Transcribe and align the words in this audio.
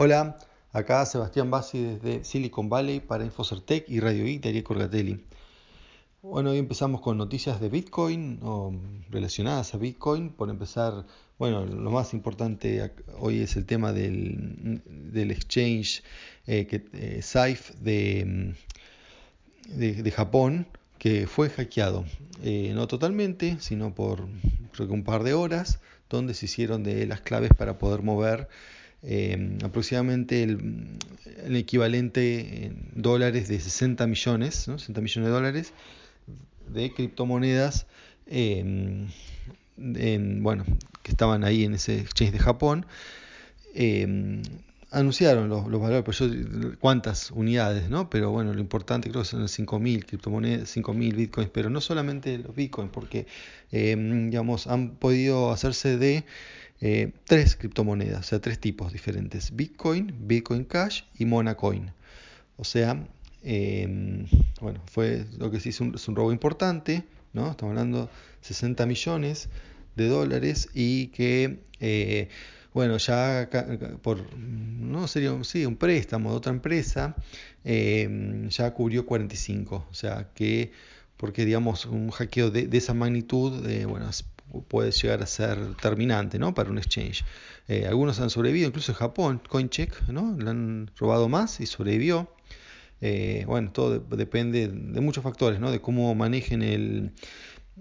Hola, 0.00 0.38
acá 0.72 1.04
Sebastián 1.06 1.50
Bassi 1.50 1.82
desde 1.82 2.22
Silicon 2.22 2.68
Valley 2.68 3.00
para 3.00 3.24
Infocertec 3.24 3.90
y 3.90 3.98
Radio 3.98 4.26
Geek 4.26 4.42
de 4.42 4.62
Corgatelli. 4.62 5.24
Bueno, 6.22 6.50
hoy 6.50 6.58
empezamos 6.58 7.00
con 7.00 7.18
noticias 7.18 7.60
de 7.60 7.68
Bitcoin 7.68 8.38
o 8.44 8.72
relacionadas 9.10 9.74
a 9.74 9.78
Bitcoin. 9.78 10.30
Por 10.30 10.50
empezar, 10.50 11.04
bueno, 11.36 11.66
lo 11.66 11.90
más 11.90 12.14
importante 12.14 12.92
hoy 13.18 13.40
es 13.40 13.56
el 13.56 13.66
tema 13.66 13.92
del, 13.92 14.80
exchange 15.32 16.04
eh, 16.46 16.68
que, 16.68 16.84
eh, 16.92 17.56
de, 17.80 18.54
de, 19.66 20.10
Japón, 20.12 20.68
que 21.00 21.26
fue 21.26 21.50
hackeado. 21.50 22.04
Eh, 22.44 22.70
no 22.72 22.86
totalmente, 22.86 23.56
sino 23.58 23.92
por 23.96 24.28
un 24.78 25.02
par 25.02 25.24
de 25.24 25.34
horas, 25.34 25.80
donde 26.08 26.34
se 26.34 26.46
hicieron 26.46 26.84
de 26.84 27.04
las 27.08 27.20
claves 27.20 27.50
para 27.52 27.78
poder 27.78 28.02
mover 28.02 28.48
eh, 29.02 29.58
aproximadamente 29.62 30.42
el, 30.42 30.98
equivalente 31.54 32.66
en 32.66 32.90
dólares 32.94 33.48
de 33.48 33.60
60 33.60 34.06
millones, 34.06 34.54
60 34.54 35.00
millones 35.00 35.28
de 35.28 35.34
dólares 35.34 35.72
de 36.68 36.92
criptomonedas 36.92 37.86
eh, 38.26 39.06
bueno, 39.76 40.64
que 41.02 41.12
estaban 41.12 41.44
ahí 41.44 41.64
en 41.64 41.74
ese 41.74 42.00
exchange 42.00 42.32
de 42.32 42.38
Japón. 42.40 42.86
Eh, 43.74 44.42
anunciaron 44.90 45.48
los, 45.48 45.64
valores, 45.70 46.02
pero 46.04 46.76
cuántas 46.80 47.30
unidades, 47.30 47.88
¿no? 47.90 48.10
Pero 48.10 48.30
bueno, 48.30 48.52
lo 48.52 48.60
importante 48.60 49.10
creo 49.10 49.22
que 49.22 49.28
son 49.28 49.42
5.000 49.42 50.06
criptomonedas, 50.06 50.76
5.000 50.76 51.14
bitcoins, 51.14 51.50
pero 51.50 51.70
no 51.70 51.80
solamente 51.80 52.38
los 52.38 52.56
bitcoins, 52.56 52.90
porque, 52.90 53.26
digamos, 53.70 54.66
han 54.66 54.96
podido 54.96 55.52
hacerse 55.52 55.98
de 55.98 56.24
eh, 56.80 57.10
tres 57.24 57.56
criptomonedas, 57.56 58.20
o 58.20 58.22
sea, 58.22 58.40
tres 58.40 58.60
tipos 58.60 58.92
diferentes, 58.92 59.54
Bitcoin, 59.56 60.14
Bitcoin 60.28 60.64
Cash 60.64 61.02
y 61.18 61.24
Monacoin. 61.24 61.90
O 62.56 62.64
sea, 62.64 63.04
em, 63.42 64.26
bueno, 64.60 64.80
fue 64.86 65.26
lo 65.38 65.50
que 65.50 65.58
se 65.58 65.70
hizo 65.70 65.84
un, 65.84 65.94
es 65.96 66.06
un 66.06 66.14
robo 66.14 66.32
importante, 66.32 67.04
¿no? 67.32 67.50
Estamos 67.50 67.72
hablando 67.72 68.04
de 68.04 68.10
60 68.42 68.86
millones 68.86 69.48
de 69.96 70.08
dólares 70.08 70.68
y 70.72 71.08
que, 71.08 71.58
eh, 71.80 72.28
bueno, 72.72 72.96
ya 72.98 73.48
por, 74.02 74.36
no 74.36 75.08
sería 75.08 75.32
sí, 75.42 75.66
un 75.66 75.76
préstamo 75.76 76.30
de 76.30 76.36
otra 76.36 76.52
empresa, 76.52 77.16
em, 77.64 78.48
ya 78.50 78.72
cubrió 78.72 79.04
45, 79.04 79.86
o 79.90 79.94
sea, 79.94 80.28
que 80.34 80.70
porque 81.16 81.44
digamos 81.44 81.86
un 81.86 82.10
hackeo 82.10 82.50
de, 82.52 82.68
esa 82.72 82.94
magnitud, 82.94 83.66
bueno, 83.88 84.08
puede 84.68 84.90
llegar 84.90 85.22
a 85.22 85.26
ser 85.26 85.74
terminante 85.76 86.38
¿no? 86.38 86.54
para 86.54 86.70
un 86.70 86.78
exchange. 86.78 87.24
Eh, 87.68 87.86
algunos 87.86 88.20
han 88.20 88.30
sobrevivido, 88.30 88.68
incluso 88.68 88.92
en 88.92 88.98
Japón, 88.98 89.42
CoinCheck, 89.48 90.08
¿no? 90.08 90.36
le 90.38 90.50
han 90.50 90.90
robado 90.96 91.28
más 91.28 91.60
y 91.60 91.66
sobrevivió. 91.66 92.30
Eh, 93.00 93.44
bueno, 93.46 93.70
todo 93.70 94.00
depende 94.00 94.68
de 94.68 95.00
muchos 95.00 95.22
factores, 95.22 95.60
¿no? 95.60 95.70
de 95.70 95.80
cómo 95.80 96.14
manejen 96.14 96.62
el, 96.62 97.12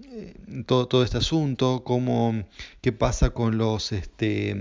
eh, 0.03 0.35
todo, 0.65 0.87
todo 0.87 1.03
este 1.03 1.17
asunto, 1.17 1.83
cómo, 1.83 2.45
qué 2.81 2.91
pasa 2.91 3.31
con 3.31 3.57
los, 3.57 3.91
este, 3.91 4.53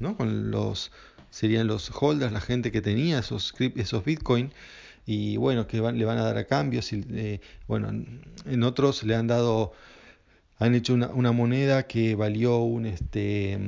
¿no? 0.00 0.16
con 0.16 0.50
los, 0.50 0.92
serían 1.30 1.66
los 1.66 1.90
holders, 1.90 2.32
la 2.32 2.40
gente 2.40 2.70
que 2.72 2.82
tenía 2.82 3.20
esos, 3.20 3.54
esos 3.76 4.04
Bitcoin 4.04 4.52
y 5.06 5.36
bueno, 5.36 5.68
que 5.68 5.76
le 5.76 6.04
van 6.04 6.18
a 6.18 6.24
dar 6.24 6.36
a 6.36 6.46
cambios. 6.46 6.92
Y, 6.92 7.40
bueno, 7.68 7.88
en 7.90 8.62
otros 8.64 9.04
le 9.04 9.14
han 9.14 9.28
dado 9.28 9.72
han 10.58 10.74
hecho 10.74 10.94
una, 10.94 11.32
moneda 11.32 11.86
que 11.86 12.14
valió 12.14 12.58
un, 12.58 12.86
este, 12.86 13.58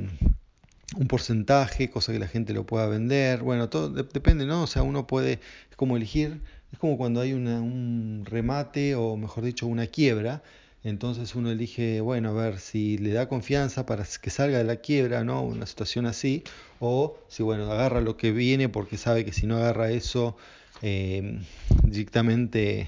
un 0.97 1.07
porcentaje, 1.07 1.89
cosa 1.89 2.11
que 2.11 2.19
la 2.19 2.27
gente 2.27 2.53
lo 2.53 2.65
pueda 2.65 2.87
vender. 2.87 3.41
Bueno, 3.41 3.69
todo 3.69 3.89
depende, 3.89 4.45
¿no? 4.45 4.63
O 4.63 4.67
sea, 4.67 4.83
uno 4.83 5.07
puede, 5.07 5.33
es 5.69 5.75
como 5.75 5.97
elegir, 5.97 6.41
es 6.71 6.79
como 6.79 6.97
cuando 6.97 7.21
hay 7.21 7.33
un 7.33 8.23
remate 8.25 8.95
o 8.95 9.17
mejor 9.17 9.43
dicho 9.43 9.67
una 9.67 9.87
quiebra. 9.87 10.41
Entonces 10.83 11.35
uno 11.35 11.51
elige, 11.51 11.99
bueno, 12.01 12.29
a 12.29 12.33
ver 12.33 12.59
si 12.59 12.97
le 12.97 13.11
da 13.11 13.27
confianza 13.27 13.85
para 13.85 14.05
que 14.05 14.29
salga 14.29 14.59
de 14.59 14.63
la 14.63 14.77
quiebra, 14.77 15.23
¿no? 15.25 15.41
Una 15.41 15.65
situación 15.65 16.05
así, 16.05 16.43
o 16.79 17.17
si, 17.27 17.43
bueno, 17.43 17.69
agarra 17.69 17.99
lo 18.01 18.15
que 18.15 18.31
viene 18.31 18.69
porque 18.69 18.97
sabe 18.97 19.25
que 19.25 19.33
si 19.33 19.45
no 19.45 19.57
agarra 19.57 19.91
eso, 19.91 20.37
eh, 20.81 21.39
directamente, 21.83 22.87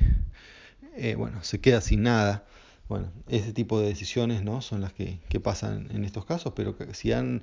eh, 0.95 1.15
bueno, 1.15 1.43
se 1.43 1.59
queda 1.59 1.81
sin 1.81 2.03
nada. 2.03 2.45
Bueno, 2.91 3.09
ese 3.29 3.53
tipo 3.53 3.79
de 3.79 3.87
decisiones 3.87 4.43
¿no? 4.43 4.61
son 4.61 4.81
las 4.81 4.91
que, 4.91 5.17
pasan 5.41 5.87
en 5.91 6.03
estos 6.03 6.25
casos, 6.25 6.51
pero 6.53 6.75
si 6.91 7.13
han 7.13 7.41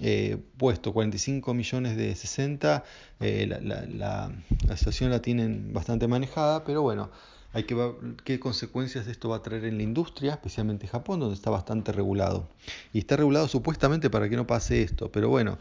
eh, 0.00 0.36
puesto 0.58 0.92
45 0.92 1.54
millones 1.54 1.96
de 1.96 2.14
60, 2.14 2.84
eh, 3.18 3.48
la, 3.48 4.30
situación 4.76 5.10
la 5.10 5.20
tienen 5.20 5.72
bastante 5.72 6.06
manejada, 6.06 6.62
pero 6.62 6.82
bueno, 6.82 7.10
hay 7.52 7.64
que 7.64 7.74
ver 7.74 7.94
qué 8.22 8.38
consecuencias 8.38 9.08
esto 9.08 9.28
va 9.28 9.38
a 9.38 9.42
traer 9.42 9.64
en 9.64 9.76
la 9.76 9.82
industria, 9.82 10.34
especialmente 10.34 10.86
Japón, 10.86 11.18
donde 11.18 11.34
está 11.34 11.50
bastante 11.50 11.90
regulado. 11.90 12.48
Y 12.92 13.00
está 13.00 13.16
regulado 13.16 13.48
supuestamente 13.48 14.08
para 14.08 14.28
que 14.28 14.36
no 14.36 14.46
pase 14.46 14.82
esto, 14.82 15.10
pero 15.10 15.28
bueno, 15.28 15.58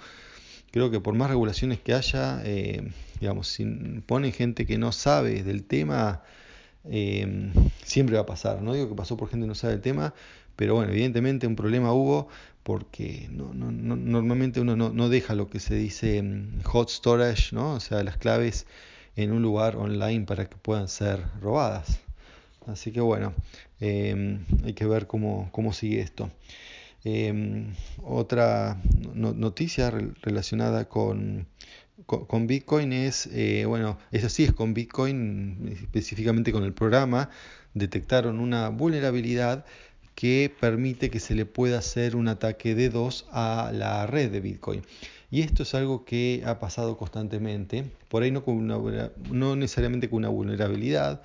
creo 0.69 0.92
que 0.92 1.00
por 1.00 1.16
más 1.16 1.31
regulaciones 1.31 1.80
que 1.80 1.96
haya, 1.96 2.44
eh, 2.46 2.92
digamos, 3.19 3.47
si 3.47 3.66
pone 4.06 4.31
gente 4.31 4.68
que 4.68 4.78
no 4.78 4.92
sabe 4.92 5.42
del 5.42 5.63
tema, 5.63 6.22
Em, 6.90 7.51
siempre 7.84 8.16
va 8.16 8.22
a 8.22 8.25
pasar. 8.25 8.62
No 8.62 8.73
digo 8.73 8.90
que 8.90 8.96
pasó 8.96 9.18
por 9.18 9.29
gente 9.29 9.46
que 9.46 9.47
no 9.47 9.56
sabe 9.56 9.73
el 9.73 9.81
tema, 9.81 10.13
pero 10.56 10.75
bueno, 10.75 10.91
evidentemente 10.91 11.47
un 11.47 11.56
problema 11.56 11.94
hubo 11.94 12.28
porque 12.63 13.28
no, 13.31 13.53
no, 13.53 13.72
normalmente 13.72 14.59
uno 14.59 14.75
no, 14.75 15.09
deja 15.09 15.35
lo 15.35 15.50
que 15.50 15.59
se 15.59 15.75
dice 15.75 16.18
em, 16.18 16.62
hot 16.63 16.90
storage, 16.90 17.56
¿no? 17.56 17.74
o 17.74 17.79
sea, 17.79 18.03
las 18.03 18.18
claves 18.18 18.66
en 19.16 19.31
un 19.31 19.41
lugar 19.41 19.75
online 19.78 20.25
para 20.25 20.45
que 20.50 20.57
puedan 20.57 20.88
ser 20.88 21.22
robadas. 21.41 22.00
Así 22.68 22.91
que 22.91 23.01
bueno, 23.01 23.34
em, 23.79 24.45
hay 24.63 24.74
que 24.74 24.85
ver 24.85 25.07
cómo, 25.07 25.50
cómo 25.51 25.74
sigue 25.74 26.01
esto. 26.01 26.29
otra 28.03 28.78
noticia 29.13 29.91
relacionada 30.22 30.85
con 30.85 31.47
con, 32.06 32.47
Bitcoin 32.47 32.94
es, 32.94 33.28
eh, 33.28 33.66
bueno, 33.66 33.97
eso 34.11 34.29
sí 34.29 34.44
es 34.44 34.53
con 34.53 34.73
Bitcoin, 34.73 35.69
específicamente 35.81 36.51
con 36.51 36.63
el 36.63 36.73
programa, 36.73 37.29
detectaron 37.73 38.39
una 38.39 38.69
vulnerabilidad 38.69 39.66
que 40.13 40.53
permite 40.59 41.09
que 41.09 41.19
se 41.19 41.35
le 41.35 41.45
pueda 41.45 41.79
hacer 41.79 42.16
un 42.16 42.28
ataque 42.28 42.75
de 42.75 42.89
dos 42.89 43.28
a 43.31 43.72
la 43.73 44.07
red 44.07 44.31
de 44.31 44.39
Bitcoin. 44.39 44.81
Y 45.31 45.41
esto 45.41 45.63
es 45.63 45.73
algo 45.73 46.06
que 46.06 46.44
ha 46.45 46.59
pasado 46.59 46.97
constantemente, 46.97 47.85
por 48.09 48.23
ahí 48.23 48.31
no, 48.31 48.44
con 48.44 48.56
una, 48.56 49.12
no 49.31 49.56
necesariamente 49.56 50.09
con 50.09 50.17
una 50.17 50.29
vulnerabilidad, 50.29 51.22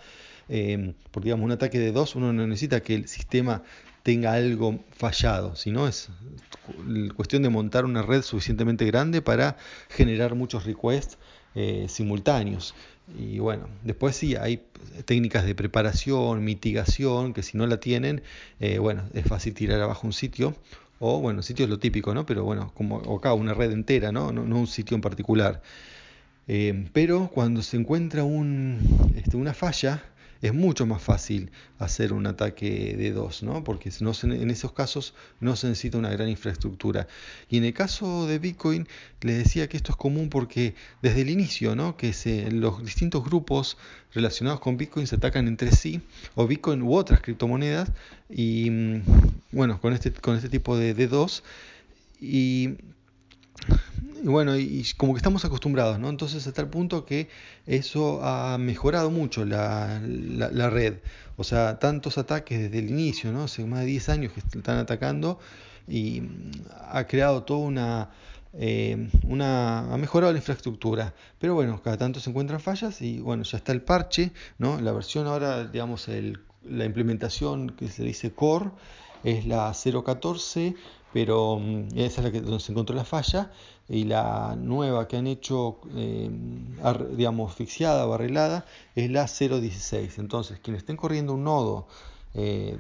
eh, 0.51 0.95
porque 1.11 1.29
digamos 1.29 1.45
un 1.45 1.53
ataque 1.53 1.79
de 1.79 1.93
dos 1.93 2.17
uno 2.17 2.33
no 2.33 2.47
necesita 2.47 2.83
que 2.83 2.95
el 2.95 3.09
sistema 3.09 3.63
tenga 4.03 4.33
algo 4.33 4.81
fallado, 4.93 5.57
sino 5.57 5.87
es 5.87 6.09
cuestión 7.15 7.43
de 7.43 7.51
montar 7.51 7.85
una 7.85 8.03
red 8.03 8.23
suficientemente 8.23 8.85
grande 8.87 9.23
para 9.23 9.57
generar 9.89 10.35
muchos 10.35 10.65
requests 10.65 11.19
eh, 11.55 11.87
simultáneos. 11.89 12.75
Y 13.19 13.41
bueno, 13.41 13.69
después 13.83 14.17
sí 14.17 14.37
hay 14.37 14.63
técnicas 15.05 15.45
de 15.45 15.55
preparación, 15.55 16.45
mitigación, 16.45 17.35
que 17.35 17.43
si 17.43 17.59
no 17.59 17.67
la 17.67 17.81
tienen, 17.81 18.23
eh, 18.61 18.79
bueno, 18.79 19.03
es 19.15 19.27
fácil 19.27 19.55
tirar 19.55 19.81
abajo 19.81 20.07
un 20.07 20.13
sitio. 20.13 20.55
O 21.01 21.21
bueno, 21.21 21.43
sitio 21.43 21.65
es 21.65 21.71
lo 21.71 21.79
típico, 21.79 22.15
¿no? 22.15 22.27
Pero 22.27 22.45
bueno, 22.45 22.73
como 22.75 22.99
acá 23.17 23.33
una 23.33 23.55
red 23.55 23.73
entera, 23.73 24.13
¿no? 24.13 24.33
No, 24.33 24.43
un 24.43 24.67
sitio 24.67 24.95
en 24.95 25.01
particular. 25.01 25.63
Eh, 26.47 26.89
pero 26.93 27.31
cuando 27.33 27.63
se 27.63 27.77
encuentra 27.79 28.23
este, 29.17 29.37
una 29.37 29.55
falla, 29.55 30.03
es 30.43 30.55
mucho 30.55 30.87
más 30.87 31.03
fácil 31.03 31.51
hacer 31.79 32.13
un 32.13 32.27
ataque 32.27 32.97
de 32.97 33.13
dos, 33.13 33.43
¿no? 33.43 33.63
porque 33.65 33.91
en 33.91 34.51
esos 34.51 34.73
casos 34.73 35.15
no 35.41 35.57
se 35.57 35.69
necesita 35.69 35.99
una 35.99 36.11
gran 36.11 36.29
infraestructura. 36.29 37.09
Y 37.49 37.59
en 37.59 37.65
el 37.65 37.75
caso 37.75 38.27
de 38.27 38.39
Bitcoin, 38.39 38.89
les 39.21 39.39
decía 39.39 39.69
que 39.69 39.77
esto 39.77 39.93
es 39.93 39.97
común 39.97 40.31
porque 40.31 40.75
desde 41.03 41.23
el 41.23 41.31
inicio, 41.31 41.77
¿no? 41.77 41.97
que 41.97 42.13
se, 42.13 42.51
los 42.51 42.85
distintos 42.85 43.25
grupos 43.25 43.77
relacionados 44.13 44.61
con 44.61 44.77
Bitcoin 44.77 45.07
se 45.07 45.17
atacan 45.17 45.47
entre 45.47 45.73
sí, 45.73 46.01
o 46.35 46.47
Bitcoin 46.47 46.83
u 46.83 46.95
otras 46.95 47.21
criptomonedas, 47.21 47.91
y 48.29 48.71
mm, 48.71 49.03
bueno, 49.53 49.81
con 49.81 49.93
este, 49.93 50.13
con 50.13 50.37
este 50.37 50.49
tipo 50.49 50.77
de 50.77 50.97
D2. 50.97 51.43
Y 52.21 52.77
y 54.23 54.27
bueno, 54.27 54.57
y, 54.57 54.87
como 54.97 55.15
que 55.15 55.19
estamos 55.19 55.45
acostumbrados, 55.45 55.99
¿no? 55.99 56.09
Entonces 56.09 56.47
hasta 56.47 56.61
el 56.61 56.69
punto 56.69 57.07
que 57.07 57.29
eso 57.67 58.23
ha 58.23 58.59
mejorado 58.59 59.11
mucho 59.11 59.45
la, 59.45 60.01
la, 60.05 60.71
red. 60.71 60.99
O 61.37 61.45
sea, 61.45 61.79
tantos 61.79 62.19
ataques 62.19 62.61
desde 62.61 62.79
el 62.81 62.91
inicio, 62.91 63.33
¿no? 63.33 63.45
Hace 63.45 63.65
más 63.65 63.81
de 63.81 63.87
10 63.87 64.09
años 64.11 64.33
que 64.33 64.41
están 64.41 64.79
atacando 64.79 65.39
y 65.89 66.23
ha 66.89 67.07
creado 67.07 67.43
toda 67.45 67.61
una... 67.61 68.11
Eh, 68.53 69.09
una 69.29 69.95
ha 69.95 69.97
mejorado 69.97 70.33
la 70.33 70.39
infraestructura 70.39 71.15
pero 71.39 71.55
bueno 71.55 71.81
cada 71.85 71.97
tanto 71.99 72.19
se 72.19 72.31
encuentran 72.31 72.59
fallas 72.59 73.01
y 73.01 73.21
bueno 73.21 73.45
ya 73.45 73.59
está 73.59 73.71
el 73.71 73.81
parche 73.81 74.33
no 74.59 74.81
la 74.81 74.91
versión 74.91 75.29
ahora 75.29 75.69
digamos 75.69 76.09
el, 76.09 76.41
la 76.69 76.85
implementación 76.85 77.71
que 77.71 77.87
se 77.87 78.03
dice 78.03 78.33
core 78.33 78.71
es 79.23 79.47
la 79.47 79.73
014 79.73 80.75
pero 81.13 81.59
mm, 81.59 81.89
esa 81.97 82.21
es 82.21 82.25
la 82.25 82.33
que 82.33 82.41
donde 82.41 82.61
se 82.61 82.73
encontró 82.73 82.95
la 82.95 83.05
falla 83.05 83.51
y 83.89 84.05
la 84.05 84.57
nueva 84.57 85.09
que 85.09 85.17
han 85.17 85.27
hecho, 85.27 85.81
eh, 85.97 86.31
digamos, 87.17 87.51
asfixiada 87.51 88.07
o 88.07 88.15
arreglada 88.15 88.65
es 88.95 89.11
la 89.11 89.25
0.16. 89.25 90.19
Entonces, 90.19 90.61
quienes 90.61 90.83
estén 90.83 90.97
corriendo 90.97 91.35
un 91.35 91.45
nodo 91.45 91.89
eh, 92.35 92.77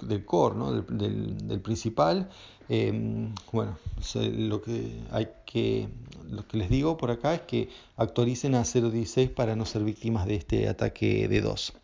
del, 0.00 0.24
core, 0.24 0.56
¿no? 0.56 0.72
del, 0.72 1.60
principal, 1.60 2.30
eh, 2.70 3.28
bueno, 3.52 3.76
lo 4.14 4.62
que 4.62 4.98
hay 5.10 5.28
que, 5.44 5.88
lo 6.30 6.48
que 6.48 6.56
les 6.56 6.70
digo 6.70 6.96
por 6.96 7.10
acá 7.10 7.34
es 7.34 7.42
que 7.42 7.68
actualicen 7.98 8.54
a 8.54 8.62
0.16 8.62 9.34
para 9.34 9.54
no 9.54 9.66
ser 9.66 9.84
víctimas 9.84 10.26
de 10.26 10.36
este 10.36 10.68
ataque 10.70 11.28
de 11.28 11.42
2. 11.42 11.74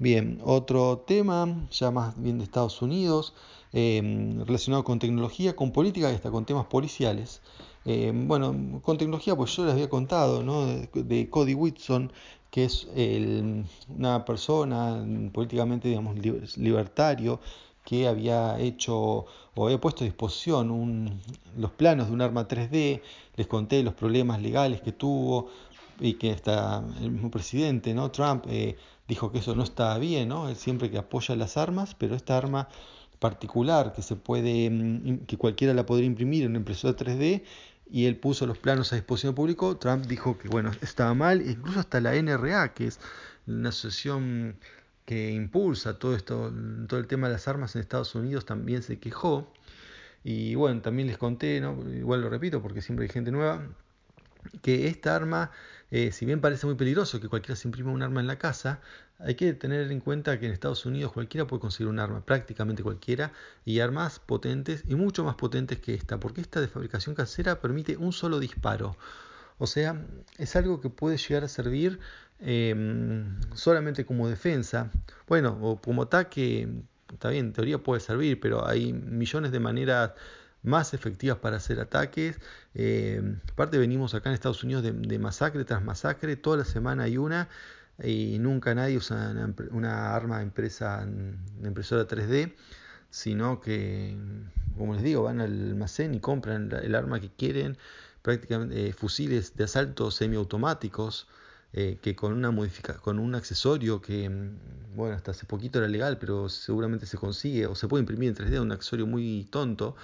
Bien, 0.00 0.40
otro 0.44 0.98
tema, 0.98 1.66
ya 1.72 1.90
más 1.90 2.20
bien 2.22 2.38
de 2.38 2.44
Estados 2.44 2.82
Unidos, 2.82 3.34
eh, 3.72 4.00
relacionado 4.46 4.84
con 4.84 5.00
tecnología, 5.00 5.56
con 5.56 5.72
política 5.72 6.12
y 6.12 6.14
hasta 6.14 6.30
con 6.30 6.44
temas 6.44 6.66
policiales. 6.66 7.42
Eh, 7.84 8.12
bueno, 8.14 8.80
con 8.82 8.96
tecnología, 8.96 9.34
pues 9.34 9.56
yo 9.56 9.64
les 9.64 9.72
había 9.74 9.88
contado 9.90 10.44
¿no? 10.44 10.66
de, 10.66 11.28
Cody 11.30 11.54
Whitson, 11.54 12.12
que 12.50 12.64
es 12.64 12.86
una 13.88 14.24
persona 14.24 15.04
políticamente, 15.32 15.88
digamos, 15.88 16.16
libertario, 16.56 17.40
que 17.84 18.06
había 18.06 18.58
hecho 18.60 19.26
o 19.54 19.64
había 19.66 19.80
puesto 19.80 20.04
a 20.04 20.06
disposición 20.06 21.20
los 21.56 21.72
planos 21.72 22.08
de 22.08 22.12
un 22.12 22.20
arma 22.22 22.46
3D, 22.46 23.02
les 23.36 23.46
conté 23.48 23.82
los 23.82 23.94
problemas 23.94 24.40
legales 24.42 24.80
que 24.80 24.92
tuvo 24.92 25.48
y 26.00 26.14
que 26.14 26.30
hasta 26.30 26.84
el 27.00 27.10
mismo 27.10 27.30
presidente, 27.30 27.94
¿no? 27.94 28.10
Trump, 28.10 28.44
eh, 28.48 28.76
dijo 29.08 29.32
que 29.32 29.38
eso 29.38 29.54
no 29.54 29.64
está 29.64 29.96
bien, 29.98 30.28
¿no? 30.28 30.48
Él 30.48 30.56
siempre 30.56 30.90
que 30.90 30.98
apoya 30.98 31.34
las 31.34 31.56
armas, 31.56 31.94
pero 31.94 32.14
esta 32.14 32.36
arma 32.36 32.68
particular 33.18 33.92
que 33.94 34.02
se 34.02 34.16
puede, 34.16 34.70
mm, 34.70 35.26
que 35.26 35.36
cualquiera 35.36 35.74
la 35.74 35.86
podría 35.86 36.06
imprimir 36.06 36.44
en 36.44 36.50
una 36.50 36.58
impresora 36.58 36.96
3D 36.96 37.42
y 37.90 38.06
él 38.06 38.16
puso 38.16 38.46
los 38.46 38.58
planos 38.58 38.92
a 38.92 38.96
disposición 38.96 39.34
público, 39.34 39.76
Trump 39.78 40.06
dijo 40.06 40.38
que 40.38 40.48
bueno, 40.48 40.70
estaba 40.82 41.14
mal, 41.14 41.42
incluso 41.48 41.80
hasta 41.80 42.00
la 42.00 42.14
NRA, 42.14 42.74
que 42.74 42.86
es 42.88 43.00
una 43.46 43.70
asociación 43.70 44.56
que 45.04 45.30
impulsa 45.32 45.98
todo 45.98 46.14
esto, 46.14 46.52
todo 46.86 47.00
el 47.00 47.06
tema 47.06 47.28
de 47.28 47.32
las 47.32 47.48
armas 47.48 47.74
en 47.74 47.80
Estados 47.80 48.14
Unidos, 48.14 48.44
también 48.44 48.82
se 48.82 48.98
quejó. 48.98 49.50
Y 50.22 50.54
bueno, 50.54 50.82
también 50.82 51.08
les 51.08 51.16
conté, 51.16 51.60
¿no? 51.60 51.78
igual 51.94 52.20
lo 52.20 52.28
repito 52.28 52.60
porque 52.60 52.82
siempre 52.82 53.06
hay 53.06 53.08
gente 53.10 53.30
nueva, 53.30 53.66
que 54.62 54.88
esta 54.88 55.16
arma, 55.16 55.50
eh, 55.90 56.12
si 56.12 56.26
bien 56.26 56.40
parece 56.40 56.66
muy 56.66 56.74
peligroso 56.74 57.20
que 57.20 57.28
cualquiera 57.28 57.56
se 57.56 57.66
imprima 57.66 57.90
un 57.90 58.02
arma 58.02 58.20
en 58.20 58.26
la 58.26 58.38
casa, 58.38 58.80
hay 59.18 59.34
que 59.34 59.52
tener 59.54 59.90
en 59.90 60.00
cuenta 60.00 60.38
que 60.38 60.46
en 60.46 60.52
Estados 60.52 60.84
Unidos 60.86 61.12
cualquiera 61.12 61.46
puede 61.46 61.60
conseguir 61.60 61.88
un 61.88 61.98
arma, 61.98 62.24
prácticamente 62.24 62.82
cualquiera, 62.82 63.32
y 63.64 63.80
armas 63.80 64.18
potentes 64.18 64.84
y 64.86 64.94
mucho 64.94 65.24
más 65.24 65.36
potentes 65.36 65.78
que 65.80 65.94
esta, 65.94 66.20
porque 66.20 66.40
esta 66.40 66.60
de 66.60 66.68
fabricación 66.68 67.14
casera 67.14 67.60
permite 67.60 67.96
un 67.96 68.12
solo 68.12 68.38
disparo. 68.38 68.96
O 69.58 69.66
sea, 69.66 70.04
es 70.36 70.54
algo 70.56 70.80
que 70.80 70.90
puede 70.90 71.16
llegar 71.16 71.44
a 71.44 71.48
servir 71.48 71.98
em, 72.40 73.40
solamente 73.54 74.04
como 74.04 74.28
defensa, 74.28 74.90
bueno, 75.26 75.58
o 75.60 75.80
como 75.80 76.02
ataque, 76.02 76.68
está 77.12 77.30
bien, 77.30 77.46
en 77.46 77.52
teoría 77.54 77.78
puede 77.78 78.00
servir, 78.00 78.38
pero 78.40 78.66
hay 78.66 78.92
millones 78.92 79.52
de 79.52 79.60
maneras 79.60 80.12
más 80.62 80.94
efectivas 80.94 81.38
para 81.38 81.56
hacer 81.56 81.80
ataques. 81.80 82.38
Eh, 82.74 83.36
aparte 83.52 83.78
venimos 83.78 84.14
acá 84.14 84.30
en 84.30 84.34
Estados 84.34 84.62
Unidos 84.64 84.82
de, 84.82 85.18
masacre 85.18 85.64
tras 85.64 85.82
masacre, 85.82 86.36
toda 86.36 86.58
la 86.58 86.64
semana 86.64 87.04
hay 87.04 87.16
una 87.16 87.48
y 88.02 88.38
nunca 88.38 88.74
nadie 88.74 88.96
usa 88.96 89.34
una, 89.70 90.14
arma 90.14 90.42
impresa 90.42 91.02
en 91.02 91.38
impresora 91.64 92.06
3D, 92.06 92.54
sino 93.10 93.60
que, 93.60 94.16
como 94.76 94.94
les 94.94 95.02
digo, 95.02 95.24
van 95.24 95.40
al 95.40 95.70
almacén 95.70 96.14
y 96.14 96.20
compran 96.20 96.70
el 96.82 96.94
arma 96.94 97.20
que 97.20 97.30
quieren, 97.30 97.76
prácticamente 98.22 98.88
eh, 98.88 98.92
fusiles 98.92 99.56
de 99.56 99.64
asalto 99.64 100.10
semiautomáticos. 100.10 101.28
Eh, 101.74 101.98
que 102.00 102.16
con 102.16 102.32
una 102.32 102.50
modifica 102.50 102.94
con 102.94 103.18
un 103.18 103.34
accesorio 103.34 104.00
que 104.00 104.30
bueno 104.96 105.14
hasta 105.14 105.32
hace 105.32 105.44
poquito 105.44 105.78
era 105.78 105.86
legal 105.86 106.16
pero 106.18 106.48
seguramente 106.48 107.04
se 107.04 107.18
consigue 107.18 107.66
o 107.66 107.74
se 107.74 107.86
puede 107.88 108.00
imprimir 108.00 108.30
en 108.30 108.36
3D 108.36 108.58
un 108.62 108.72
accesorio 108.72 109.06
muy 109.06 109.46
tonto 109.50 109.94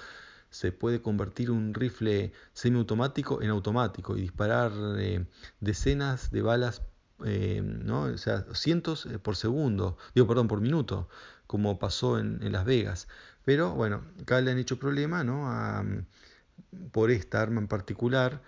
se 0.55 0.71
puede 0.71 1.03
convertir 1.03 1.51
un 1.51 1.75
rifle 1.75 2.33
semiautomático 2.53 3.43
en 3.43 3.51
automático 3.51 4.17
y 4.17 4.21
disparar 4.21 4.71
eh, 4.99 5.27
decenas 5.59 6.31
de 6.31 6.43
balas, 6.43 6.83
eh, 7.25 7.61
¿no? 7.61 8.03
o 8.03 8.19
sea, 8.19 8.47
cientos 8.55 9.07
eh, 9.07 9.19
por 9.19 9.35
segundo, 9.35 9.99
digo, 10.15 10.29
perdón, 10.29 10.47
por 10.47 10.61
minuto, 10.61 11.09
como 11.49 11.81
pasó 11.81 12.21
en, 12.21 12.53
Las 12.53 12.65
Vegas. 12.65 13.09
Pero 13.45 13.73
bueno, 13.75 14.05
acá 14.23 14.41
le 14.41 14.53
han 14.53 14.59
hecho 14.59 14.79
problema 14.79 15.25
¿no? 15.25 16.07
por 16.93 17.11
esta 17.11 17.43
arma 17.43 17.61
en 17.61 17.67
particular 17.67 18.41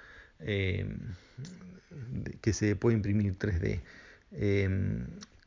que 2.40 2.52
se 2.52 2.76
puede 2.76 2.96
imprimir 2.96 3.36
3D. 3.36 3.80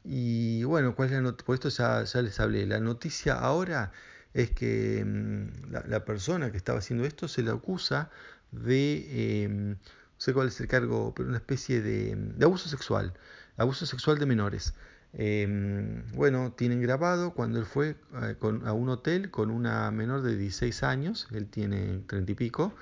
y 0.03 0.63
bueno, 0.65 0.93
¿cuál? 0.93 1.35
Por 1.45 1.55
esto 1.55 1.69
ya 1.69 2.21
les 2.21 2.39
hablé. 2.39 2.67
La 2.67 2.79
noticia 2.81 3.35
ahora 3.35 3.93
es 4.33 4.51
que 4.51 5.03
mm, 5.05 5.71
la, 5.87 6.05
persona 6.05 6.51
que 6.51 6.57
estaba 6.57 6.79
haciendo 6.79 7.05
esto 7.05 7.27
se 7.27 7.43
le 7.43 7.51
acusa 7.51 8.09
de, 8.51 9.43
em, 9.43 9.71
no 9.71 9.77
sé 10.17 10.33
cuál 10.33 10.47
es 10.49 10.59
el 10.59 10.67
cargo, 10.67 11.13
pero 11.15 11.29
una 11.29 11.37
especie 11.37 11.81
de, 11.81 12.17
abuso 12.43 12.69
sexual, 12.69 13.13
abuso 13.57 13.85
sexual 13.85 14.19
de 14.19 14.25
menores. 14.25 14.73
Em, 15.13 16.03
bueno, 16.13 16.53
tienen 16.53 16.81
grabado 16.81 17.33
cuando 17.33 17.59
él 17.59 17.65
fue 17.65 17.95
eh, 18.21 18.35
a 18.65 18.73
un 18.73 18.89
hotel 18.89 19.31
con 19.31 19.49
una 19.49 19.89
menor 19.91 20.21
de 20.21 20.37
16 20.37 20.83
años, 20.83 21.27
él 21.31 21.47
tiene 21.47 22.01
30 22.07 22.31
y 22.31 22.35
pico, 22.35 22.73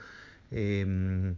em, 0.52 1.36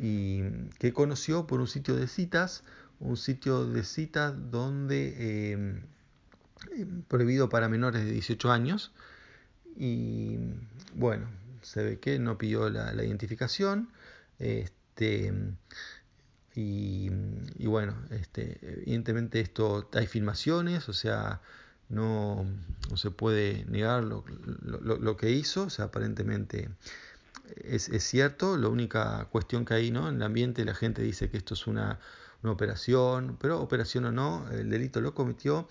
y 0.00 0.42
que 0.78 0.92
conoció 0.92 1.46
por 1.46 1.60
un 1.60 1.66
sitio 1.66 1.96
de 1.96 2.06
citas, 2.06 2.62
un 3.00 3.16
sitio 3.16 3.66
de 3.66 3.84
citas 3.84 4.34
donde 4.50 5.82
prohibido 7.08 7.48
para 7.48 7.68
menores 7.68 8.04
de 8.04 8.12
18 8.12 8.50
años, 8.50 8.92
y 9.78 10.38
bueno, 10.94 11.28
se 11.62 11.82
ve 11.82 11.98
que 12.00 12.18
no 12.18 12.36
pidió 12.36 12.68
la, 12.68 12.92
identificación. 13.04 13.90
Este, 14.40 15.32
y, 16.54 17.10
bueno, 17.64 17.94
este, 18.10 18.58
evidentemente 18.62 19.40
esto 19.40 19.88
hay 19.92 20.08
filmaciones, 20.08 20.88
o 20.88 20.92
sea, 20.92 21.40
no, 21.88 22.44
no 22.90 22.96
se 22.96 23.12
puede 23.12 23.64
negar 23.66 24.02
lo, 24.02 24.24
lo, 24.26 25.16
que 25.16 25.30
hizo, 25.30 25.64
o 25.64 25.70
sea, 25.70 25.86
aparentemente 25.86 26.68
es, 27.56 27.88
es, 27.88 28.02
cierto, 28.02 28.56
la 28.56 28.68
única 28.68 29.28
cuestión 29.30 29.64
que 29.64 29.74
hay 29.74 29.90
¿no? 29.92 30.08
en 30.08 30.16
el 30.16 30.22
ambiente 30.22 30.64
la 30.64 30.74
gente 30.74 31.02
dice 31.02 31.30
que 31.30 31.36
esto 31.38 31.54
es 31.54 31.68
una, 31.68 32.00
una 32.42 32.52
operación, 32.52 33.36
pero 33.40 33.60
operación 33.60 34.06
o 34.06 34.12
no, 34.12 34.50
el 34.50 34.68
delito 34.68 35.00
lo 35.00 35.14
cometió 35.14 35.68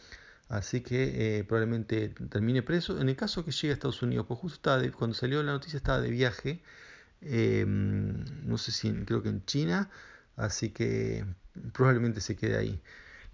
Así 0.50 0.82
que 0.82 1.40
eh, 1.40 1.44
probablemente 1.44 2.10
termine 2.30 2.64
preso. 2.64 3.00
En 3.00 3.10
el 3.10 3.16
caso 3.16 3.44
que 3.44 3.52
llegue 3.52 3.70
a 3.72 3.74
Estados 3.74 4.02
Unidos, 4.02 4.26
pues 4.28 4.40
justo 4.40 4.56
estaba 4.56 4.92
cuando 4.98 5.16
salió 5.16 5.44
la 5.44 5.52
noticia 5.52 5.78
estaba 5.78 6.00
de 6.00 6.10
viaje, 6.10 6.62
em, 7.22 8.24
no 8.46 8.58
sé 8.58 8.72
si 8.72 8.92
creo 9.06 9.22
que 9.24 9.30
en 9.30 9.46
China, 9.46 9.90
así 10.38 10.70
que 10.72 11.26
probablemente 11.74 12.22
se 12.22 12.36
quede 12.38 12.58
ahí. 12.58 12.82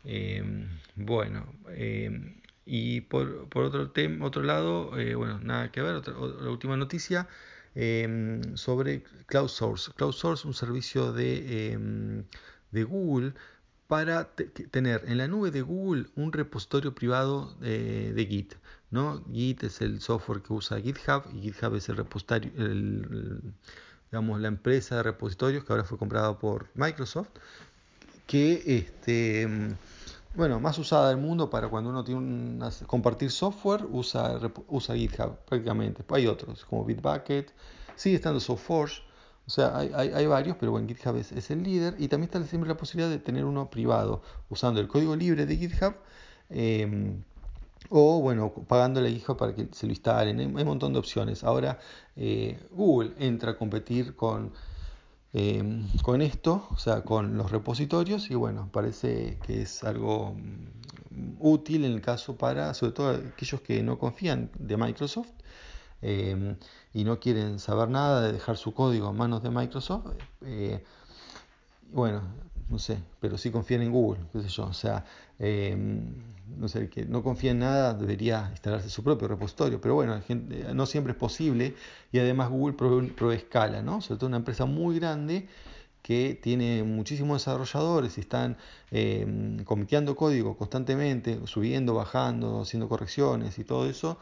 Em, 0.05 0.67
bueno, 0.96 1.53
em, 1.70 2.36
y 2.65 3.01
por, 3.01 3.50
por 3.50 3.65
otro, 3.65 3.91
tema, 3.91 4.25
otro 4.25 4.43
lado, 4.43 4.98
eh, 5.00 5.15
bueno, 5.15 5.39
nada 5.39 5.72
que 5.72 5.82
ver, 5.82 5.96
otra, 5.96 6.13
la 6.13 6.50
última 6.50 6.77
noticia 6.77 7.27
sobre 8.55 9.03
Cloud 9.27 9.48
Source. 9.50 9.91
Cloud 9.96 10.13
Source, 10.13 10.48
un 10.48 10.53
servicio 10.53 11.12
de, 11.13 12.24
de 12.72 12.84
Google 12.84 13.34
para 13.93 14.27
tener 14.71 15.03
en 15.05 15.19
la 15.19 15.27
nube 15.27 15.51
de 15.51 15.62
Google 15.62 16.07
un 16.15 16.33
repositorio 16.33 16.95
privado 16.95 17.53
de, 17.59 18.25
Git. 18.27 18.55
¿no? 18.89 19.23
Git 19.31 19.65
es 19.65 19.81
el 19.81 20.01
software 20.01 20.41
que 20.41 20.51
usa 20.51 20.81
GitHub 20.81 21.25
y 21.31 21.41
GitHub 21.41 21.75
es 21.75 21.89
el 21.89 21.97
repositorio, 21.97 22.50
digamos, 24.09 24.41
la 24.41 24.47
empresa 24.47 24.95
de 24.95 25.03
repositorios 25.03 25.63
que 25.63 25.73
ahora 25.73 25.83
fue 25.83 26.00
comprada 26.00 26.39
por 26.39 26.69
Microsoft, 26.73 27.29
que 28.25 28.63
este, 28.65 29.47
bueno, 30.33 30.59
más 30.59 30.79
usada 30.79 31.09
del 31.09 31.17
mundo 31.17 31.51
para 31.51 31.67
cuando 31.67 31.91
uno 31.91 32.03
tiene 32.03 32.67
compartir 32.88 33.29
software, 33.29 33.85
usa, 33.91 34.39
usa 34.69 34.95
GitHub 34.95 35.38
prácticamente. 35.47 36.03
Hay 36.09 36.25
otros 36.25 36.65
como 36.65 36.83
Bitbucket, 36.83 37.53
sigue 37.95 38.15
estando 38.15 38.39
SoftForge 38.39 39.03
o 39.45 39.50
sea, 39.50 39.77
hay, 39.77 39.91
hay, 39.93 40.25
varios, 40.25 40.55
pero 40.57 40.71
bueno, 40.71 40.88
GitHub 40.88 41.17
es, 41.17 41.51
el 41.51 41.63
líder 41.63 41.95
y 42.00 42.07
también 42.07 42.29
está 42.31 42.41
siempre 42.47 42.69
la 42.69 42.77
posibilidad 42.77 43.09
de 43.09 43.19
tener 43.19 43.43
uno 43.43 43.69
privado 43.69 44.21
usando 44.50 44.79
el 44.79 44.88
código 44.88 45.15
libre 45.17 45.45
de 45.45 45.57
GitHub 45.57 45.95
em, 46.50 47.21
o 47.89 48.21
bueno, 48.21 48.53
pagándole 48.67 49.09
a 49.09 49.12
GitHub 49.12 49.38
para 49.38 49.53
que 49.53 49.67
se 49.71 49.85
lo 49.85 49.91
instalen. 49.91 50.39
Hay, 50.39 50.45
un 50.45 50.65
montón 50.65 50.93
de 50.93 51.00
opciones. 51.00 51.43
Ahora 51.43 51.77
eh, 52.15 52.57
Google 52.71 53.13
entra 53.19 53.51
a 53.51 53.57
competir 53.57 54.15
con, 54.15 54.53
em, 55.33 55.89
con 56.01 56.21
esto, 56.21 56.67
o 56.71 56.77
sea, 56.77 57.01
con 57.01 57.38
los 57.38 57.51
repositorios 57.51 58.31
y 58.31 58.35
bueno, 58.35 58.69
parece 58.71 59.38
que 59.45 59.63
es 59.63 59.83
algo 59.83 60.35
mm, 60.35 61.35
útil 61.39 61.83
en 61.83 61.91
el 61.91 62.01
caso 62.01 62.38
para, 62.38 62.73
sobre 62.73 62.93
todo 62.93 63.09
aquellos 63.33 63.62
que 63.62 63.83
no 63.83 64.00
confían 64.00 64.50
de 64.57 64.77
Microsoft 64.77 65.31
eh, 66.03 66.55
y 66.93 67.03
no 67.03 67.19
quieren 67.19 67.60
saber 67.60 67.89
nada 67.89 68.22
de 68.22 68.33
dejar 68.33 68.57
su 68.57 68.74
código 68.74 69.10
en 69.10 69.17
manos 69.17 69.41
de 69.41 69.50
Microsoft, 69.50 70.07
eh, 70.45 70.83
bueno, 71.91 72.22
no 72.69 72.77
sé, 72.77 72.98
pero 73.19 73.38
sí 73.38 73.51
confían 73.51 73.81
en 73.81 73.91
Google, 73.91 74.22
qué 74.31 74.41
sé 74.41 74.50
yo, 74.50 74.65
o 74.65 74.74
sea, 74.74 75.05
no 75.39 76.67
sé, 76.67 76.89
que 76.89 77.05
no 77.05 77.24
confía 77.24 77.51
en 77.51 77.60
nada 77.60 77.93
debería 77.93 78.48
instalarse 78.51 78.89
su 78.89 79.03
propio 79.03 79.27
repositorio, 79.27 79.79
pero 79.79 79.95
bueno, 79.95 80.19
no 80.74 80.86
siempre 80.86 81.13
es 81.13 81.17
posible 81.17 81.75
y 82.12 82.19
además 82.19 82.50
Google 82.50 82.75
provee, 82.75 83.36
escala, 83.36 83.81
¿no? 83.81 84.01
Sobre 84.01 84.19
todo 84.19 84.27
una 84.27 84.38
empresa 84.38 84.65
muy 84.65 85.00
grande 85.00 85.48
que 86.03 86.38
tiene 86.39 86.83
muchísimos 86.83 87.41
desarrolladores 87.41 88.17
y 88.17 88.22
están 88.22 88.57
eh, 88.91 89.62
comiteando 89.63 90.15
código 90.15 90.57
constantemente, 90.57 91.39
subiendo, 91.48 91.95
bajando, 91.95 92.62
haciendo 92.62 92.89
correcciones 92.89 93.57
y 93.57 93.63
todo 93.63 93.89
eso, 93.89 94.19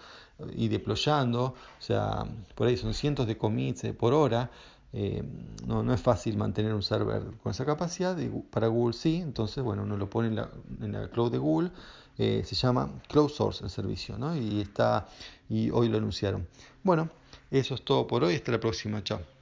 y 0.54 0.68
deployando, 0.70 1.44
o 1.44 1.82
sea, 1.82 2.24
por 2.56 2.68
ahí 2.68 2.78
son 2.78 2.94
cientos 2.94 3.28
de 3.28 3.38
commits 3.38 3.84
eh, 3.84 3.94
por 3.94 4.14
hora. 4.14 4.52
Eh, 4.94 5.24
no, 5.66 5.84
no, 5.84 5.94
es 5.94 6.02
fácil 6.02 6.38
mantener 6.38 6.74
un 6.74 6.84
server 6.84 7.24
con 7.42 7.52
esa 7.52 7.66
capacidad, 7.66 8.16
para 8.52 8.68
Google 8.68 8.94
sí, 8.94 9.16
entonces 9.16 9.64
bueno, 9.64 9.84
uno 9.84 9.98
lo 9.98 10.10
pone 10.10 10.28
en 10.28 10.92
la, 10.92 11.08
cloud 11.10 11.32
de 11.32 11.38
Google, 11.38 11.72
se 12.18 12.44
llama 12.44 12.92
Cloud 13.08 13.30
Source 13.30 13.64
el 13.64 13.72
servicio, 13.72 14.18
¿no? 14.18 14.36
y, 14.36 14.62
está, 14.62 15.08
y 15.50 15.72
hoy 15.72 15.90
lo 15.90 15.98
anunciaron. 15.98 16.46
Bueno, 16.84 17.10
eso 17.50 17.74
es 17.74 17.84
todo 17.84 18.06
por 18.06 18.24
hoy, 18.24 18.36
hasta 18.36 18.52
la 18.52 18.60
próxima, 18.60 19.04
chao. 19.04 19.41